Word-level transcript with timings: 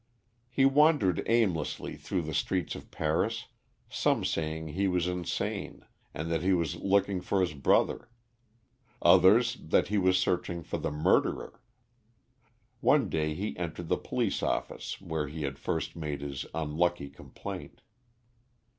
He 0.49 0.65
wandered 0.65 1.21
aimlessly 1.27 1.95
through 1.95 2.23
the 2.23 2.33
streets 2.33 2.73
of 2.73 2.89
Paris, 2.89 3.45
some 3.87 4.25
saying 4.25 4.69
he 4.69 4.87
was 4.87 5.05
insane, 5.05 5.85
and 6.11 6.31
that 6.31 6.41
he 6.41 6.53
was 6.53 6.75
looking 6.77 7.21
for 7.21 7.39
his 7.39 7.53
brother; 7.53 8.09
others, 8.99 9.53
that 9.61 9.89
he 9.89 9.99
was 9.99 10.17
searching 10.17 10.63
for 10.63 10.79
the 10.79 10.89
murderer. 10.89 11.61
One 12.79 13.09
day 13.09 13.35
he 13.35 13.55
entered 13.57 13.89
the 13.89 13.95
police 13.97 14.41
office 14.41 14.99
where 14.99 15.27
he 15.27 15.43
had 15.43 15.59
first 15.59 15.95
made 15.95 16.21
his 16.21 16.47
unlucky 16.51 17.07
complaint. 17.09 17.83